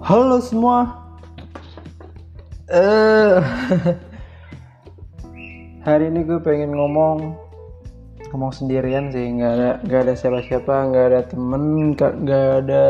[0.00, 0.96] Halo semua.
[2.72, 3.36] Eh,
[5.86, 7.36] hari ini gue pengen ngomong
[8.32, 12.84] ngomong sendirian sih, nggak ada nggak ada siapa-siapa, nggak ada temen, nggak ada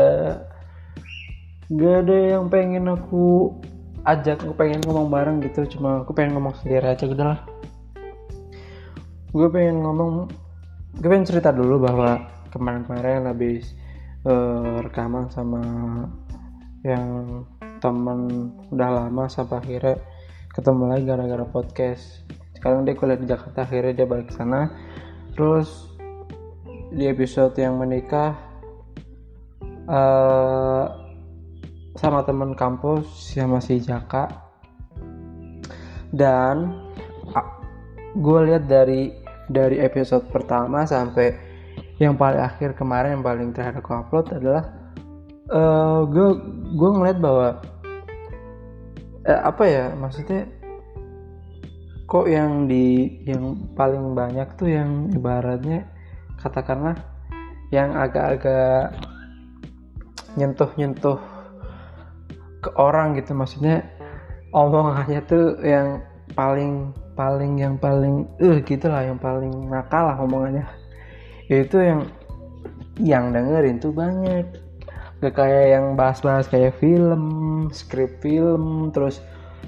[1.67, 3.59] nggak ada yang pengen aku
[4.07, 7.39] ajak, gue pengen ngomong bareng gitu, cuma aku pengen ngomong sendiri aja udah lah.
[9.35, 10.31] Gue pengen ngomong,
[10.95, 12.23] gue pengen cerita dulu bahwa
[12.55, 13.67] kemarin-kemarin habis
[14.23, 15.59] eh, rekaman sama
[16.81, 17.45] yang
[17.81, 19.95] temen udah lama sampai akhirnya
[20.53, 22.25] ketemu lagi gara-gara podcast.
[22.57, 24.69] Sekarang dia kuliah di Jakarta akhirnya dia balik ke sana.
[25.33, 25.69] Terus
[26.91, 28.35] di episode yang menikah
[29.85, 30.85] eh,
[31.97, 34.29] sama temen kampus sama si Jaka.
[36.11, 36.89] Dan
[38.11, 39.15] gue lihat dari
[39.47, 41.31] dari episode pertama sampai
[42.03, 44.80] yang paling akhir kemarin yang paling terakhir aku upload adalah
[46.11, 46.29] gue
[46.75, 47.47] gue ngeliat bahwa
[49.25, 50.45] eh, apa ya maksudnya
[52.11, 55.87] kok yang di yang paling banyak tuh yang ibaratnya
[56.41, 56.99] katakanlah
[57.71, 58.91] yang agak-agak
[60.35, 61.19] nyentuh-nyentuh
[62.61, 63.31] ke orang gitu.
[63.31, 63.87] Maksudnya
[64.51, 66.03] omongannya tuh yang
[66.35, 70.67] paling paling yang paling eh uh, gitulah yang paling nakal lah omongannya.
[71.47, 72.01] Itu yang
[72.99, 74.45] yang dengerin tuh banyak
[75.21, 77.23] gak kayak yang bahas-bahas kayak film
[77.69, 79.21] skrip film terus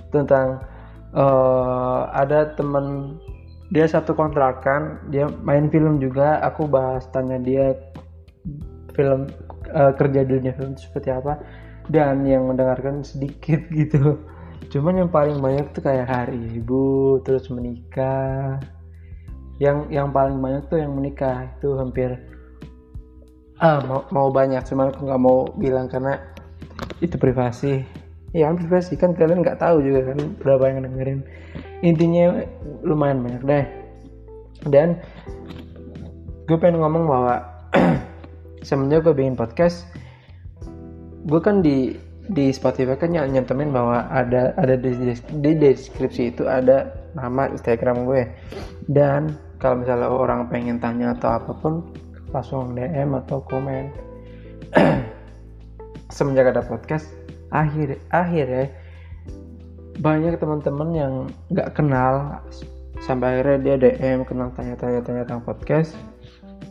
[0.10, 0.66] tentang
[1.14, 3.18] uh, ada temen
[3.74, 6.38] dia satu kontrakan dia main film juga.
[6.46, 7.74] Aku bahas tanya dia
[8.94, 9.30] film
[9.74, 11.42] uh, kerja dunia film itu seperti apa.
[11.90, 14.22] Dan yang mendengarkan sedikit gitu.
[14.70, 18.62] Cuman yang paling banyak tuh kayak hari ibu terus menikah.
[19.58, 21.50] Yang yang paling banyak tuh yang menikah.
[21.58, 22.14] Itu hampir
[23.62, 26.18] ah mau, mau banyak cuman aku nggak mau bilang karena
[27.04, 27.84] itu privasi.
[28.34, 31.20] Ya kan privasi kan kalian nggak tahu juga kan berapa yang dengerin.
[31.86, 32.42] Intinya
[32.82, 33.66] lumayan banyak deh.
[34.66, 34.98] Dan
[36.50, 37.36] gue pengen ngomong bahwa
[38.68, 39.86] semenjak gue bikin podcast
[41.24, 41.96] gue kan di
[42.32, 48.24] di Spotify kan nyantemin bahwa ada ada di, di deskripsi itu ada nama Instagram gue.
[48.88, 51.84] Dan kalau misalnya orang pengen tanya atau apa pun
[52.34, 53.94] langsung DM atau komen.
[56.16, 57.06] Semenjak ada podcast
[57.54, 58.74] akhir akhirnya
[60.02, 61.14] banyak teman-teman yang
[61.54, 62.42] nggak kenal.
[63.06, 65.94] Sampai akhirnya dia DM kenal tanya-tanya tanya tentang podcast.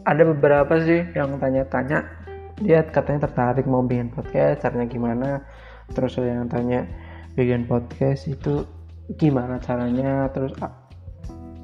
[0.03, 2.03] Ada beberapa sih yang tanya-tanya.
[2.59, 5.31] Dia katanya tertarik mau bikin podcast caranya gimana.
[5.95, 6.91] Terus ada yang tanya
[7.39, 8.67] bikin podcast itu
[9.15, 10.27] gimana caranya?
[10.35, 10.57] Terus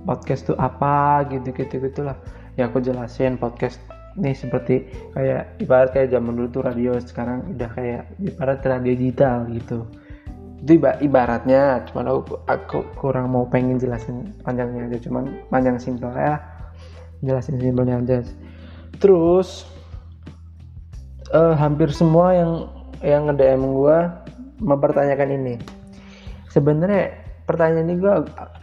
[0.07, 1.27] podcast itu apa?
[1.27, 2.19] Gitu gitu gitulah
[2.59, 3.79] ya aku jelasin podcast
[4.19, 4.83] ini seperti
[5.15, 9.87] kayak ibarat kayak zaman dulu tuh radio sekarang udah kayak ibarat radio digital gitu.
[10.59, 16.43] Itu ibaratnya cuman aku, aku kurang mau pengen jelasin panjangnya aja cuman panjang simpel ya
[17.23, 18.27] jelasin simpelnya aja.
[18.99, 19.63] Terus
[21.31, 22.53] uh, hampir semua yang
[23.07, 23.99] yang nge DM gue
[24.59, 25.55] mempertanyakan ini.
[26.51, 27.15] Sebenarnya
[27.47, 28.15] pertanyaan ini gue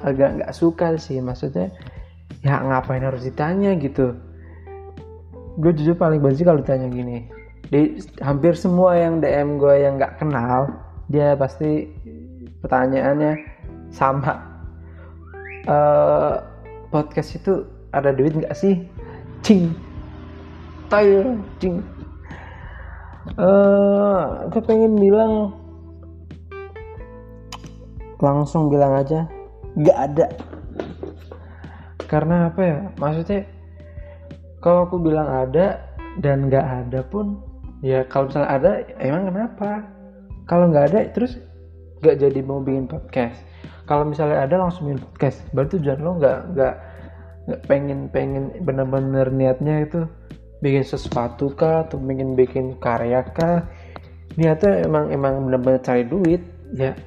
[0.04, 1.72] agak nggak suka sih maksudnya
[2.46, 4.14] ya ngapain harus ditanya gitu?
[5.58, 7.26] Gue jujur paling benci kalau ditanya gini.
[7.66, 10.70] Di hampir semua yang DM gue yang nggak kenal
[11.10, 11.90] dia pasti
[12.62, 13.34] pertanyaannya
[13.90, 14.46] sama.
[15.66, 16.38] Uh,
[16.94, 18.86] podcast itu ada duit nggak sih?
[19.42, 19.74] Cing.
[20.94, 21.82] Tayo cing.
[23.42, 25.50] Uh, gue pengen bilang
[28.22, 29.26] langsung bilang aja
[29.76, 30.26] nggak ada
[32.08, 32.78] karena apa ya?
[32.98, 33.42] Maksudnya
[34.64, 35.82] kalau aku bilang ada
[36.22, 37.38] dan nggak ada pun
[37.84, 39.70] ya kalau misalnya ada emang kenapa?
[40.46, 41.38] Kalau nggak ada terus
[42.02, 43.42] nggak jadi mau bikin podcast.
[43.86, 45.38] Kalau misalnya ada langsung bikin podcast.
[45.54, 46.76] Berarti tujuan lo nggak nggak
[47.46, 50.10] nggak pengen pengen bener-bener niatnya itu
[50.66, 53.66] bikin sesuatu kah atau pengen bikin karya kah?
[54.38, 56.42] Niatnya emang emang bener-bener cari duit.
[56.74, 56.98] Ya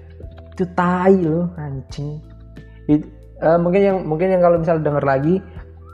[0.58, 2.18] itu tai lo anjing.
[2.90, 3.06] It,
[3.42, 5.34] uh, mungkin yang mungkin yang kalau misalnya denger lagi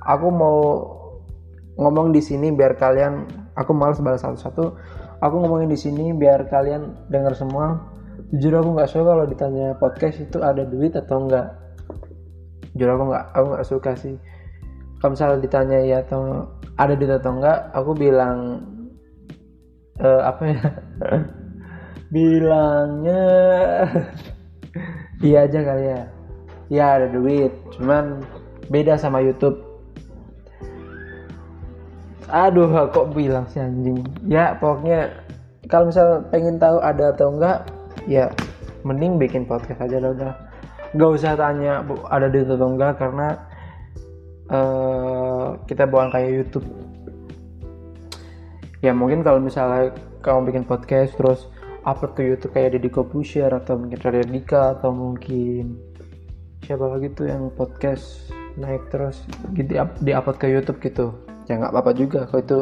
[0.05, 0.59] aku mau
[1.75, 3.27] ngomong di sini biar kalian
[3.59, 4.65] aku males balas satu-satu.
[5.25, 7.81] Aku ngomongin di sini biar kalian dengar semua.
[8.35, 11.55] Jujur aku nggak suka kalau ditanya podcast itu ada duit atau enggak
[12.75, 14.15] jujur aku nggak aku nggak suka sih.
[15.01, 18.39] Kalau misalnya ditanya ya atau ada duit atau enggak aku bilang
[19.99, 20.63] uh, apa ya?
[22.15, 23.23] Bilangnya
[25.27, 26.14] iya aja kali ya
[26.73, 28.25] ya ada duit cuman
[28.73, 29.61] beda sama YouTube.
[32.33, 34.01] Aduh kok bilang sih anjing?
[34.25, 35.13] Ya pokoknya
[35.69, 37.69] kalau misal pengen tahu ada atau enggak
[38.09, 38.33] ya
[38.85, 40.33] mending bikin podcast aja lah udah.
[40.95, 43.29] Gak usah tanya bu, ada duit atau enggak karena
[44.49, 46.67] uh, kita bukan kayak YouTube.
[48.85, 51.49] Ya mungkin kalau misalnya kamu bikin podcast terus
[51.85, 55.94] upload ke YouTube kayak Deddy Corbuzier atau mungkin Raditya Dika atau mungkin
[56.65, 59.21] siapa lagi tuh yang podcast naik terus?
[59.53, 61.13] Gitu di upload ke YouTube gitu.
[61.45, 62.59] Ya nggak apa-apa juga kalau itu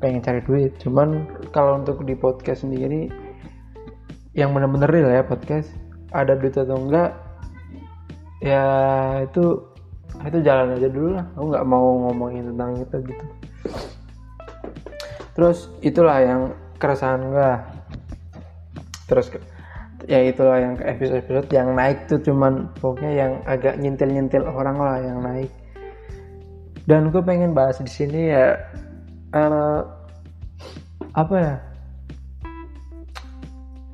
[0.00, 0.72] pengen cari duit.
[0.80, 3.12] Cuman kalau untuk di podcast sendiri
[4.32, 5.70] yang bener-bener real ya podcast
[6.10, 7.14] ada duit atau enggak
[8.42, 8.64] ya
[9.22, 9.62] itu
[10.24, 11.26] itu jalan aja dulu lah.
[11.36, 13.26] Aku nggak mau ngomongin tentang itu gitu.
[15.36, 16.40] Terus itulah yang
[16.80, 17.52] keresahan gue
[19.04, 19.28] terus
[20.04, 25.18] ya itulah yang episode-episode yang naik tuh cuman pokoknya yang agak nyentil-nyentil orang lah yang
[25.20, 25.50] naik.
[26.84, 28.56] Dan gue pengen bahas di sini ya
[29.32, 29.80] uh,
[31.16, 31.54] apa ya?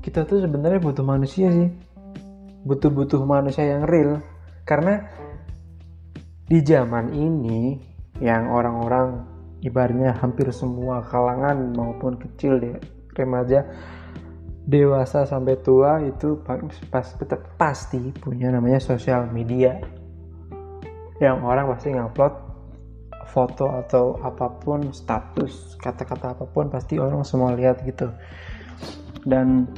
[0.00, 1.70] Kita tuh sebenarnya butuh manusia sih.
[2.66, 4.18] Butuh-butuh manusia yang real.
[4.66, 4.98] Karena
[6.50, 7.78] di zaman ini
[8.18, 9.22] yang orang-orang
[9.62, 12.76] ibaratnya hampir semua kalangan maupun kecil deh
[13.14, 13.64] remaja
[14.68, 17.06] dewasa sampai tua itu pas,
[17.56, 19.80] pasti punya namanya sosial media.
[21.20, 22.34] Yang orang pasti ngupload
[23.30, 28.10] foto atau apa pun status kata-kata apa pun pasti orang semua lihat gitu.
[29.24, 29.68] Dan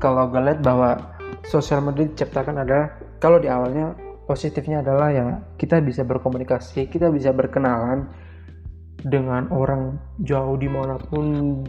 [0.00, 0.96] kalau gue lihat bahwa
[1.44, 2.88] sosial media diciptakan adalah
[3.20, 3.92] kalau di awalnya
[4.24, 5.26] positifnya adalah ya
[5.58, 8.06] kita bisa berkomunikasi kita bisa berkenalan
[9.02, 11.60] dengan orang jauh di mana pun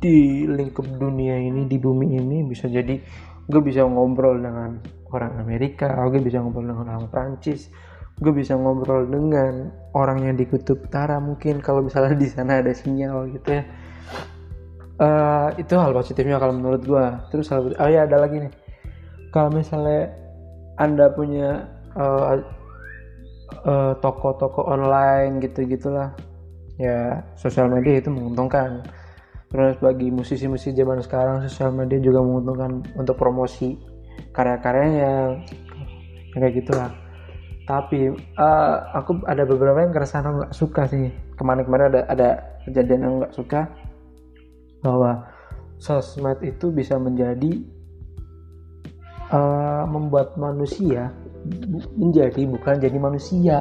[0.00, 3.00] di lingkup dunia ini di bumi ini bisa jadi
[3.46, 4.80] gue bisa ngobrol dengan
[5.14, 7.70] orang Amerika gue bisa ngobrol dengan orang Prancis
[8.16, 12.72] gue bisa ngobrol dengan orang yang di kutub utara mungkin kalau misalnya di sana ada
[12.72, 13.64] sinyal gitu ya.
[14.96, 18.52] Uh, itu hal positifnya kalau menurut gue terus hal oh ya ada lagi nih.
[19.28, 20.08] Kalau misalnya
[20.80, 22.40] anda punya uh,
[23.68, 26.16] uh, toko-toko online gitu gitulah
[26.80, 28.80] ya sosial media itu menguntungkan
[29.56, 33.80] terus bagi musisi-musisi zaman sekarang sosial media juga menguntungkan untuk promosi
[34.36, 35.40] karya-karyanya.
[36.36, 36.92] Kayak gitulah.
[37.64, 41.08] Tapi uh, aku ada beberapa yang keresahan nggak suka sih.
[41.40, 42.28] Kemarin-kemarin ada ada
[42.68, 43.64] kejadian yang nggak suka
[44.84, 45.24] bahwa
[45.80, 47.56] sosmed itu bisa menjadi
[49.32, 51.16] uh, membuat manusia
[51.96, 53.56] menjadi bukan jadi manusia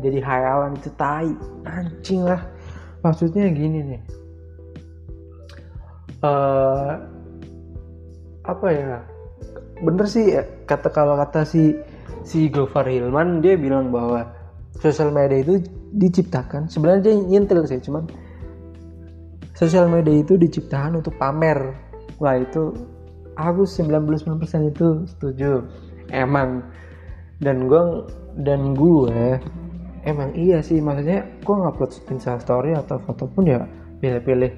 [0.00, 1.28] jadi hayalan itu tai
[1.68, 2.48] anjing lah.
[3.04, 4.20] Maksudnya gini nih
[6.24, 7.00] uh,
[8.44, 9.04] apa ya?
[9.80, 11.72] Bener sih ya, kata kalau kata si
[12.24, 14.28] si Gofar Hilman dia bilang bahwa
[14.76, 15.60] sosial media itu
[15.96, 18.06] diciptakan sebenarnya dia nyentil sih cuman
[19.60, 21.76] sosial media itu diciptakan untuk pamer.
[22.16, 22.72] Wah itu
[23.36, 25.68] aku 99% itu setuju.
[26.08, 26.64] Emang.
[27.44, 28.08] Dan gue
[28.40, 29.36] dan gue
[30.04, 33.68] emang iya sih maksudnya gue ngupload instastory atau foto pun ya
[34.00, 34.52] pilih-pilih.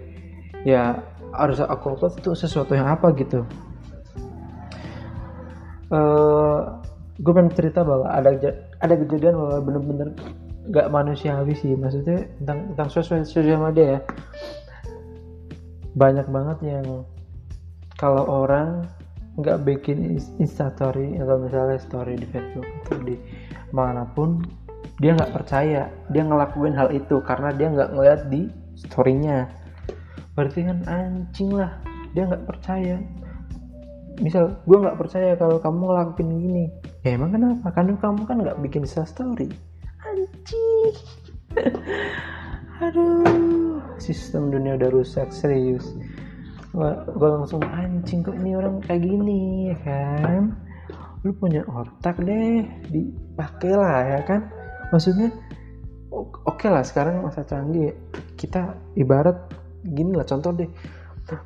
[0.63, 3.45] Ya harus aku upload itu sesuatu yang apa gitu.
[5.89, 6.61] Uh, eh,
[7.21, 8.33] gue pengen cerita bahwa ada
[8.81, 10.09] ada kejadian bahwa bener-bener
[10.73, 11.77] gak manusiawi sih.
[11.77, 14.01] Maksudnya tentang tentang sosial sosial media ya.
[15.93, 16.87] Banyak banget yang
[18.01, 18.89] kalau orang
[19.33, 23.17] nggak bikin instastory atau misalnya story di Facebook atau di
[23.73, 24.45] mana pun
[25.01, 25.89] dia nggak percaya.
[26.13, 29.62] Dia ngelakuin hal itu karena dia nggak ngeliat di storynya
[30.33, 31.79] berarti kan anjing lah
[32.17, 32.97] dia nggak percaya.
[34.21, 36.65] Misal gue nggak percaya kalau kamu ngelakuin gini.
[37.05, 37.73] Ya emang kenapa?
[37.73, 39.49] Karena kamu kan nggak bikin story.
[40.05, 40.95] Anjing.
[42.85, 43.53] Aduh
[44.03, 45.95] sistem dunia udah rusak serius.
[46.75, 50.43] Gue langsung anjing kok ini orang kayak gini ya kan?
[51.23, 54.51] Lu punya otak deh dipakai lah ya kan?
[54.91, 55.31] Maksudnya
[56.11, 57.95] oke okay lah sekarang masa canggih.
[58.35, 59.39] Kita ibarat
[59.83, 60.71] gini lah contoh deh.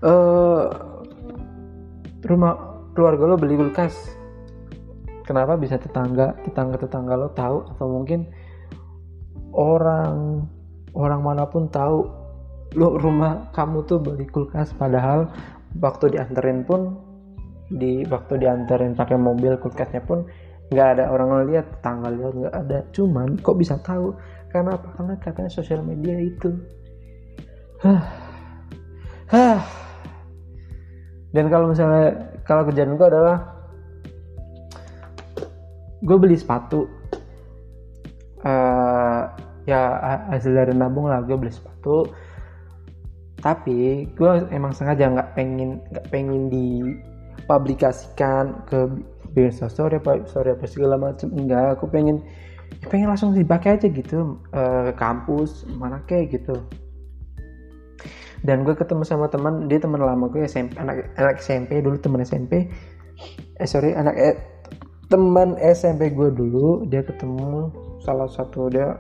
[0.01, 0.73] Uh,
[2.25, 2.55] rumah
[2.97, 3.93] keluarga lo beli kulkas.
[5.27, 7.67] Kenapa bisa tetangga tetangga tetangga lo tahu?
[7.75, 8.31] Atau mungkin
[9.53, 10.47] orang
[10.97, 12.09] orang mana pun tahu
[12.77, 14.73] lo rumah kamu tuh beli kulkas.
[14.77, 15.29] Padahal
[15.81, 16.97] waktu dianterin pun
[17.67, 20.23] di waktu dianterin pakai mobil kulkasnya pun
[20.71, 22.79] nggak ada orang lihat tetangga lihat nggak ada.
[22.95, 24.15] Cuman kok bisa tahu?
[24.51, 24.89] Karena apa?
[24.95, 26.55] Karena katanya sosial media itu.
[27.83, 28.26] Hah
[29.27, 29.59] Hah.
[31.35, 33.43] Dan kalau misalnya kalau kerjaan gue adalah
[36.01, 36.87] gue beli sepatu.
[38.47, 39.27] Uh,
[39.67, 39.99] ya
[40.31, 42.07] hasil dari nabung lah gue beli sepatu.
[43.37, 48.91] tapi gue emang sengaja nggak pengen nggak pengen dipublikasikan ke
[49.37, 52.19] biasa story apa story apa segala macam enggak aku pengen
[52.83, 56.57] ya pengen langsung dipakai aja gitu uh, kampus mana kayak gitu
[58.47, 62.23] dan gue ketemu sama teman dia teman lama gue SMP anak anak SMP dulu teman
[62.23, 62.71] SMP
[63.59, 64.39] eh sorry anak eh,
[65.11, 67.75] teman SMP gue dulu dia ketemu
[68.07, 68.95] salah satu dia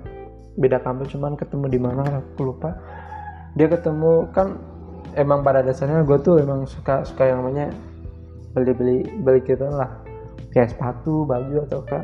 [0.56, 2.72] beda kampus cuman ketemu di mana aku lupa.
[3.56, 4.56] Dia ketemu kan
[5.16, 7.72] emang pada dasarnya gue tuh emang suka suka yang namanya
[8.56, 10.00] beli beli beli gitu lah.
[10.52, 12.00] Kayak sepatu baju atau apa.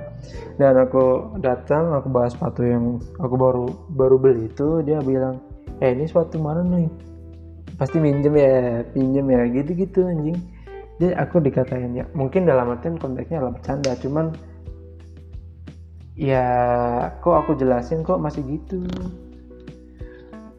[0.61, 1.05] Dan aku
[1.41, 5.41] datang aku bawa sepatu yang aku baru baru beli itu dia bilang
[5.81, 7.12] eh ini sepatu mana nih
[7.83, 10.39] pasti minjem ya pinjem ya gitu gitu anjing.
[11.03, 14.31] Jadi aku dikatain ya mungkin dalam artian konteksnya adalah bercanda cuman
[16.15, 16.47] ya
[17.19, 18.87] kok aku jelasin kok masih gitu?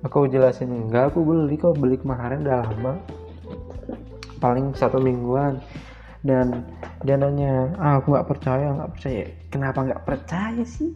[0.03, 2.99] Aku jelasin enggak aku beli kok beli kemarin udah lama
[4.43, 5.63] paling satu mingguan.
[6.27, 6.67] Dan
[7.07, 9.31] dia nanya ah aku nggak percaya nggak percaya.
[9.47, 10.91] Kenapa nggak percaya sih?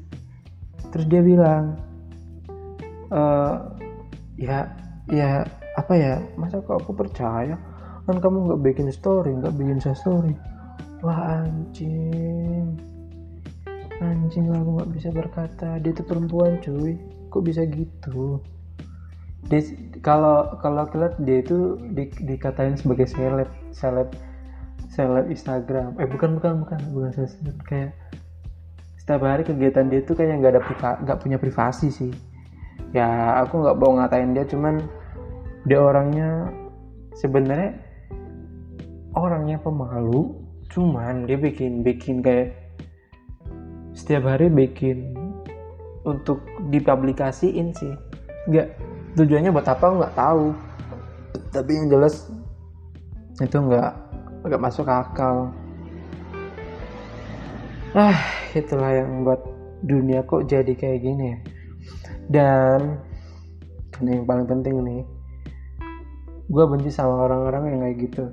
[0.92, 1.80] Terus dia bilang
[3.16, 3.22] e,
[4.40, 6.16] ya ya apa ya?
[6.36, 7.56] Masa kok aku percaya?
[8.08, 10.34] Kan kamu nggak bikin story nggak bikin story.
[11.04, 12.80] Wah anjing.
[14.00, 16.96] Anjing aku nggak bisa berkata dia tuh perempuan cuy.
[17.28, 18.42] Kok bisa gitu?
[19.48, 19.62] Dia
[20.02, 24.10] kalau kalau kelihat dia itu di, dikatain sebagai seleb seleb
[24.90, 26.00] seleb Instagram.
[26.02, 27.92] Eh bukan bukan bukan bukan seleb kayak
[28.98, 30.62] setiap hari kegiatan dia tuh kayak nggak ada
[31.06, 32.12] nggak punya privasi sih.
[32.92, 34.82] Ya aku nggak mau ngatain dia cuman
[35.68, 36.48] dia orangnya
[37.20, 37.76] sebenarnya
[39.12, 40.32] orangnya pemalu
[40.72, 42.56] cuman dia bikin bikin kayak
[43.92, 45.12] setiap hari bikin
[46.08, 46.40] untuk
[46.72, 47.92] dipublikasiin sih.
[48.48, 48.80] Nggak
[49.20, 50.56] tujuannya buat apa nggak tahu.
[51.52, 52.32] Tapi yang jelas
[53.44, 53.92] itu nggak
[54.48, 55.52] nggak masuk akal.
[57.92, 58.16] Ah
[58.56, 59.44] itulah yang buat
[59.84, 61.38] dunia kok jadi kayak gini ya.
[62.32, 62.80] Dan
[64.00, 65.17] ini yang paling penting nih
[66.48, 68.24] gue benci sama orang-orang yang kayak gitu.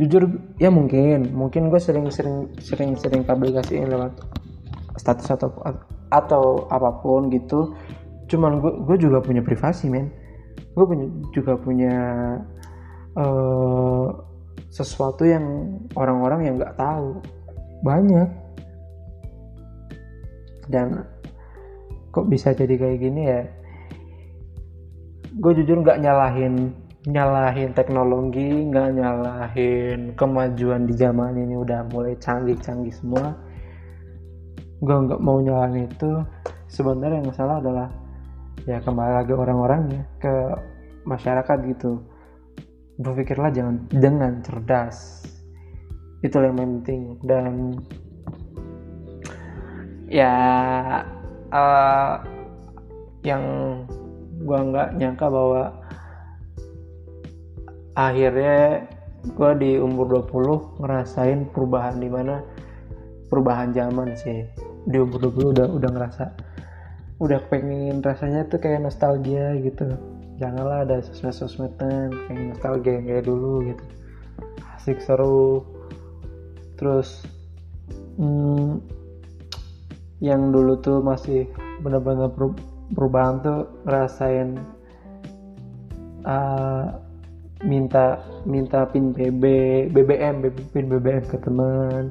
[0.00, 0.22] Jujur
[0.56, 4.16] ya mungkin mungkin gue sering sering sering sering publikasiin lewat
[4.96, 5.52] status atau
[6.12, 7.72] atau apa pun gitu.
[8.28, 10.12] Cuman gue gue juga punya privasi men.
[10.72, 11.96] Gue punya juga punya
[13.16, 14.06] uh,
[14.72, 17.20] sesuatu yang orang-orang yang nggak tahu.
[17.84, 18.28] Banyak.
[20.68, 21.04] Dan
[22.12, 23.42] kok bisa jadi kayak gini ya?
[25.36, 32.94] Gue jujur nggak nyalahin nyalahin teknologi nggak nyalahin kemajuan di zaman ini udah mulai canggih-canggih
[32.94, 33.34] semua.
[34.78, 36.22] Gue nggak mau nyalahin itu.
[36.70, 37.88] Sebenarnya yang salah adalah
[38.64, 40.34] ya kembali lagi orang-orangnya ke
[41.02, 41.98] masyarakat gitu.
[43.02, 45.26] Berpikirlah jangan dengan cerdas.
[46.22, 47.18] Itu yang penting.
[47.26, 47.74] Dan
[50.06, 50.34] ya
[51.50, 52.22] uh,
[53.26, 53.42] yang
[54.42, 55.81] gua nggak nyangka bahwa
[57.94, 58.88] akhirnya
[59.22, 62.42] gue di umur 20 ngerasain perubahan di mana
[63.30, 64.44] perubahan zaman sih.
[64.88, 66.24] Di umur 20 udah udah ngerasa
[67.22, 69.94] udah pengen rasanya tuh kayak nostalgia gitu.
[70.42, 73.84] Janganlah ada sosmed-sosmedan pengen nostalgia yang kayak dulu gitu.
[74.74, 75.62] Asik seru.
[76.74, 77.22] Terus
[78.18, 78.82] hmm,
[80.18, 81.46] yang dulu tuh masih
[81.78, 82.26] bener-bener
[82.90, 84.58] perubahan tuh ngerasain
[86.26, 86.98] uh,
[87.62, 89.44] minta minta pin BB
[89.94, 90.42] BBM
[90.74, 92.10] pin BBM ke teman.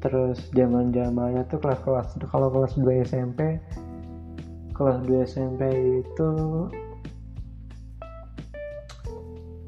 [0.00, 3.58] Terus zaman zamannya tuh kelas kelas kalau kelas 2 SMP
[4.76, 5.62] kelas 2 SMP
[6.04, 6.30] itu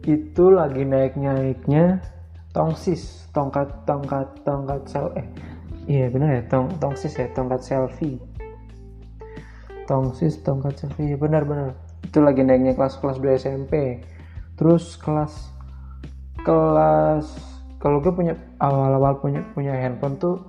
[0.04, 2.00] itu lagi naik naiknya
[2.52, 5.24] tongsis tongkat tongkat tongkat sel eh
[5.88, 8.20] iya benar ya tong tongsis ya tongkat selfie.
[9.88, 11.72] Tongsis tongkat selfie benar benar
[12.04, 14.04] itu lagi naiknya kelas kelas 2 SMP
[14.58, 15.54] terus kelas
[16.42, 17.26] kelas
[17.78, 20.42] kalau gue punya awal-awal punya punya handphone tuh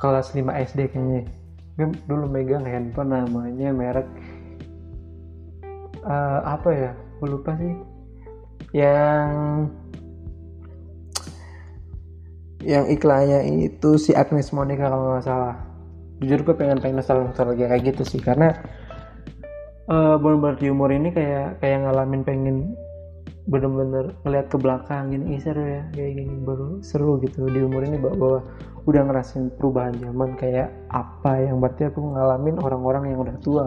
[0.00, 1.28] kelas 5 SD kayaknya.
[1.76, 4.08] Gue dulu megang handphone namanya merek
[6.06, 6.90] uh, apa ya?
[7.20, 7.74] Gue lupa sih.
[8.72, 9.30] Yang
[12.64, 15.56] yang iklannya itu si Agnes Monica kalau nggak salah.
[16.18, 18.56] Jujur gue pengen pengen nostalgia kayak gitu sih karena
[19.88, 22.56] uh, bener-bener di umur ini kayak kayak ngalamin pengen
[23.48, 27.48] bener-bener ngeliat ke belakang gini seru ya kayak gini baru seru gitu.
[27.48, 28.40] Di umur ini bahwa, bahwa
[28.84, 33.66] udah ngerasin perubahan zaman kayak apa yang berarti aku ngalamin orang-orang yang udah tua.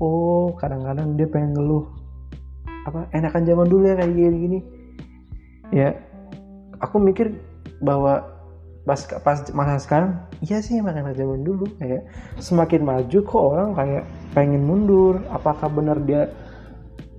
[0.00, 1.84] Oh kadang-kadang dia pengen ngeluh
[2.88, 4.58] apa enakan zaman dulu ya kayak gini gini.
[5.70, 5.88] Ya
[6.80, 7.36] aku mikir
[7.84, 8.24] bahwa
[8.90, 12.10] pas pas masa sekarang iya sih enak zaman dulu kayak
[12.42, 14.04] semakin maju kok orang kayak
[14.34, 15.22] pengen mundur.
[15.30, 16.26] Apakah benar dia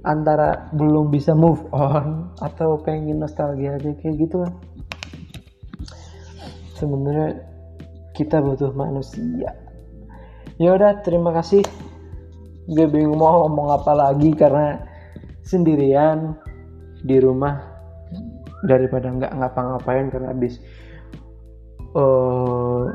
[0.03, 4.53] antara belum bisa move on atau pengen nostalgia aja kayak gitu kan?
[6.75, 7.39] Sebenarnya
[8.19, 9.55] kita butuh manusia.
[10.59, 11.63] Ya udah terima kasih.
[12.67, 14.83] Gue bingung mau ngomong apa lagi karena
[15.47, 16.35] sendirian
[16.99, 17.71] di rumah
[18.61, 20.61] daripada nggak ngapa-ngapain karena habis
[21.95, 22.87] uh,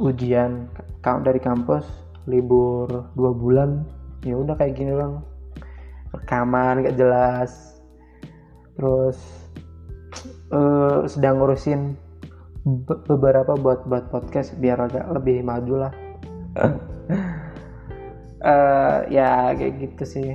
[0.00, 0.66] ujian
[1.04, 1.84] dari kampus
[2.26, 3.84] libur dua bulan.
[4.24, 5.20] Ya udah kayak gini bang
[6.14, 7.82] rekaman gak jelas.
[8.74, 9.18] Terus
[10.50, 11.94] uh, sedang ngurusin
[13.10, 15.92] beberapa buat buat podcast biar agak lebih maju lah.
[18.40, 20.30] Uh, ya kayak gitu sih.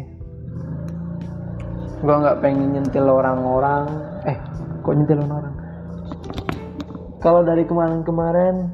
[1.99, 3.89] Gue nggak pengen nyentil orang-orang.
[4.23, 4.37] Eh
[4.85, 5.48] kok nyentil orang
[7.19, 8.71] kalau dari kemarin-kemarin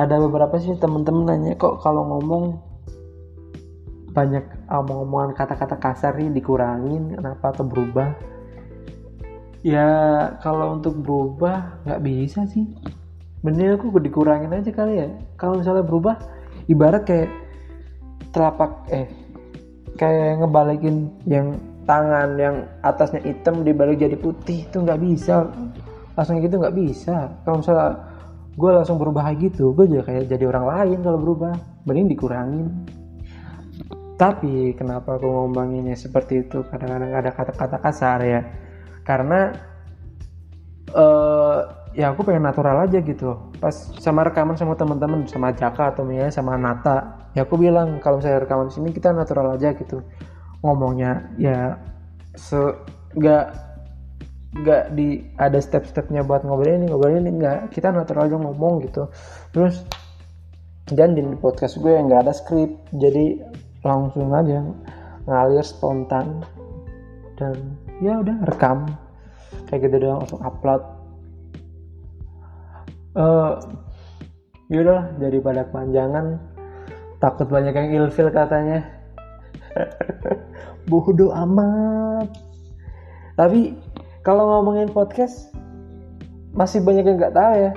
[0.00, 2.56] ada beberapa sih temen-temen nanya kok kalau ngomong
[4.12, 7.16] banyak omong-omongan kata-kata kasar nih dikurangin?
[7.16, 8.12] Kenapa atau berubah?
[9.64, 9.88] Ya
[10.44, 12.68] kalau untuk berubah nggak bisa sih.
[13.40, 15.08] Bener aku dikurangin aja kali ya.
[15.40, 16.20] Kalau misalnya berubah
[16.68, 17.30] ibarat kayak
[18.32, 19.08] telapak eh
[19.96, 25.50] kayak ngebalikin yang tangan yang atasnya hitam dibalik jadi putih itu nggak bisa
[26.16, 27.32] langsung gitu nggak bisa.
[27.44, 27.90] Kalau misalnya
[28.52, 31.54] gue langsung berubah gitu gue juga kayak jadi orang lain kalau berubah.
[31.82, 32.66] Mending dikurangin.
[34.14, 36.62] Tapi kenapa aku ngomonginnya seperti itu?
[36.70, 38.40] Kadang-kadang ada kata-kata kasar ya.
[39.02, 39.50] Karena
[40.94, 41.58] uh,
[41.90, 43.50] ya aku pengen natural aja gitu.
[43.58, 48.20] Pas sama rekaman sama teman-teman sama Jaka atau Mia sama Nata ya aku bilang kalau
[48.20, 50.04] saya rekaman sini kita natural aja gitu.
[50.62, 51.76] Ngomongnya ya
[52.36, 52.56] se
[53.16, 53.44] nggak
[54.52, 57.72] nggak di ada step-stepnya buat ngobrol ini ngobrol ini nggak.
[57.72, 59.08] Kita natural aja ngomong gitu.
[59.56, 59.80] Terus
[60.92, 63.40] dan di podcast gue nggak ada skrip jadi
[63.80, 64.60] langsung aja
[65.24, 66.44] ngalir spontan.
[67.40, 68.92] Dan ya udah rekam.
[69.68, 70.82] Kayak gitu doang langsung upload.
[73.12, 73.60] Uh,
[74.72, 76.40] yaudah daripada kepanjangan
[77.20, 78.84] takut banyak yang ilfil katanya.
[80.90, 82.28] Bodoh amat.
[83.32, 83.72] Tapi
[84.22, 85.50] kalau ngomongin podcast
[86.54, 87.70] masih banyak yang nggak tahu ya.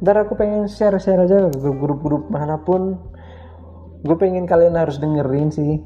[0.00, 3.00] Ntar aku pengen share-share aja ke grup-grup mana pun.
[4.04, 5.80] Gue pengen kalian harus dengerin sih.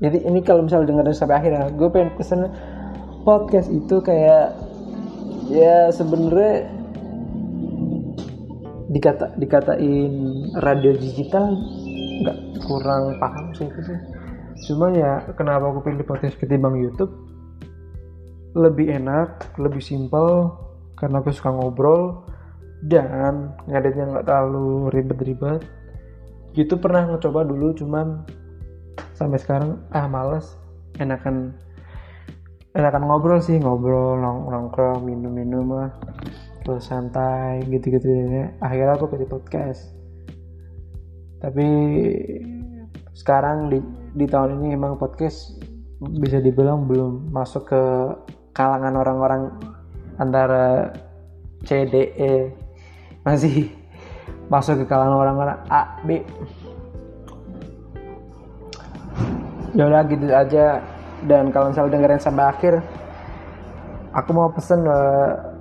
[0.00, 2.52] Jadi ini kalau misalnya dengerin sampai akhir ya gue pengen pesen
[3.24, 4.52] podcast itu kayak
[5.48, 6.68] ya sebenarnya
[8.92, 10.12] dikata dikatain
[10.60, 11.52] radio digital
[12.24, 13.98] nggak kurang paham sih itu sih.
[14.72, 17.25] Cuma ya kenapa aku pilih podcast ketimbang YouTube
[18.56, 20.56] lebih enak lebih simpel
[20.96, 22.24] karena aku suka ngobrol
[22.88, 25.60] dan ngeditnya nggak terlalu ribet-ribet.
[26.56, 28.24] Gitu pernah ngecoba dulu cuman
[29.12, 30.56] sampai sekarang ah males.
[30.96, 31.52] Enakan
[32.72, 35.92] enakan ngobrol sih ngobrol nong nongkrong minum-minum lah
[36.60, 39.92] terus santai gitu-gitu ya akhirnya aku pilih podcast.
[41.44, 41.68] Tapi
[43.12, 43.78] sekarang di
[44.16, 45.56] di tahun ini emang podcast
[46.00, 47.82] bisa dibilang belum masuk ke
[48.56, 49.52] kalangan orang-orang
[50.16, 50.96] antara
[51.68, 52.32] C D E
[53.20, 53.68] masih
[54.48, 56.24] masuk ke kalangan orang-orang A B.
[59.76, 60.80] Ya udah gitu aja.
[61.28, 62.74] Dan kalau misalnya dengerin sampai akhir
[64.16, 65.52] aku mau pesen uh,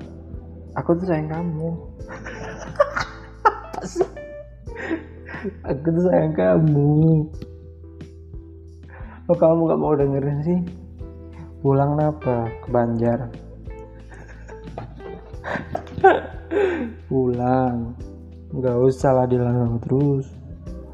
[0.79, 1.69] aku tuh sayang kamu.
[5.45, 7.29] Aku tuh sayang kamu.
[9.29, 10.84] Kok kamu gak mau dengerin sih
[11.65, 12.45] pulang napa?
[12.61, 13.25] Ke Banjar.
[17.09, 17.97] Pulang.
[18.53, 20.29] Nggak usah lah dilarang terus.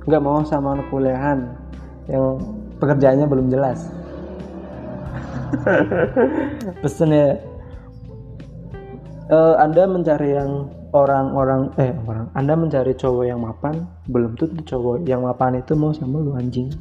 [0.07, 1.51] Nggak mau sama anak kuliahan
[2.07, 2.39] yang
[2.79, 3.91] pekerjaannya belum jelas.
[6.81, 7.35] Pesen ya
[9.27, 15.03] uh, anda mencari yang orang-orang eh orang anda mencari cowok yang mapan belum tuh cowok
[15.03, 16.71] yang mapan itu mau sama lu anjing